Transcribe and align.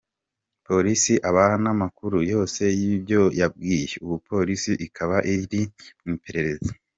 Polisi 0.67 1.13
abaha 1.29 1.55
namakuru 1.63 2.17
yose 2.31 2.61
yibyo 2.79 3.21
yabwiwe, 3.39 3.95
ubu 4.03 4.15
Polisi 4.27 4.71
ikaba 4.85 5.17
ikiri 5.33 5.61
mu 6.03 6.09
ipirereza. 6.17 6.71